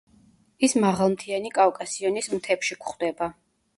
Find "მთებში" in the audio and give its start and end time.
2.37-2.79